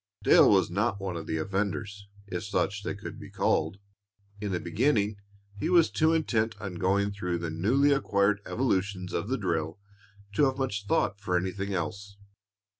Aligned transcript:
Dale 0.23 0.49
was 0.49 0.71
not 0.71 0.99
one 0.99 1.15
of 1.15 1.27
the 1.27 1.37
offenders, 1.37 2.07
if 2.25 2.43
such 2.43 2.81
they 2.81 2.95
could 2.95 3.19
be 3.19 3.29
called. 3.29 3.77
In 4.39 4.51
the 4.51 4.59
beginning 4.59 5.17
he 5.59 5.69
was 5.69 5.91
too 5.91 6.11
intent 6.11 6.59
on 6.59 6.79
going 6.79 7.11
through 7.11 7.37
the 7.37 7.51
newly 7.51 7.91
acquired 7.91 8.41
evolutions 8.43 9.13
of 9.13 9.27
the 9.27 9.37
drill 9.37 9.77
to 10.33 10.45
have 10.45 10.57
much 10.57 10.87
thought 10.87 11.19
for 11.21 11.37
anything 11.37 11.75
else. 11.75 12.17